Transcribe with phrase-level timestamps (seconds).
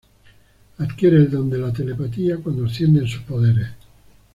[0.79, 3.67] Adquiere el don de la telepatía cuando ascienden sus poderes.